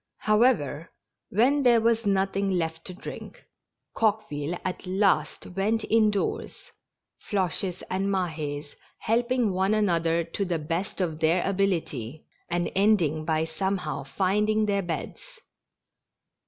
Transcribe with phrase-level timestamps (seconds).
[0.21, 0.89] However,
[1.29, 3.45] when there was nothing left to drink,
[3.95, 6.71] Coque ville at last went indoors,
[7.29, 13.45] Floches and Mahes helping one another to the best of their ability, and ending by
[13.45, 15.21] some how finding their beds.